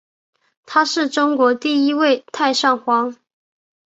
[0.65, 3.15] 他是中国第一位太上皇。